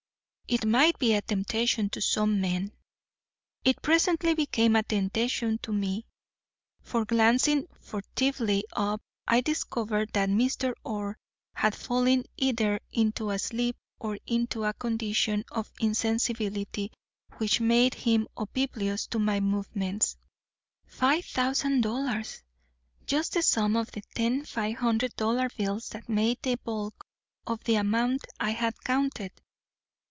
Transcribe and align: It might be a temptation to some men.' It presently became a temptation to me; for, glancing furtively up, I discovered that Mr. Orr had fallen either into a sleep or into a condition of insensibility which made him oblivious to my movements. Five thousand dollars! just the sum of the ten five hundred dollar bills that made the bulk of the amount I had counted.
It 0.51 0.65
might 0.65 0.99
be 0.99 1.13
a 1.13 1.21
temptation 1.21 1.89
to 1.91 2.01
some 2.01 2.41
men.' 2.41 2.73
It 3.63 3.81
presently 3.81 4.33
became 4.35 4.75
a 4.75 4.83
temptation 4.83 5.59
to 5.59 5.71
me; 5.71 6.07
for, 6.81 7.05
glancing 7.05 7.67
furtively 7.79 8.65
up, 8.73 9.01
I 9.25 9.39
discovered 9.39 10.09
that 10.11 10.27
Mr. 10.27 10.73
Orr 10.83 11.17
had 11.53 11.73
fallen 11.73 12.25
either 12.35 12.81
into 12.91 13.29
a 13.29 13.39
sleep 13.39 13.77
or 13.97 14.19
into 14.25 14.65
a 14.65 14.73
condition 14.73 15.45
of 15.53 15.71
insensibility 15.79 16.91
which 17.37 17.61
made 17.61 17.93
him 17.93 18.27
oblivious 18.35 19.07
to 19.07 19.19
my 19.19 19.39
movements. 19.39 20.17
Five 20.85 21.23
thousand 21.27 21.79
dollars! 21.79 22.43
just 23.05 23.35
the 23.35 23.41
sum 23.41 23.77
of 23.77 23.93
the 23.93 24.01
ten 24.15 24.43
five 24.43 24.75
hundred 24.75 25.15
dollar 25.15 25.47
bills 25.55 25.87
that 25.91 26.09
made 26.09 26.39
the 26.41 26.55
bulk 26.55 27.05
of 27.47 27.63
the 27.63 27.75
amount 27.75 28.25
I 28.37 28.49
had 28.49 28.83
counted. 28.83 29.31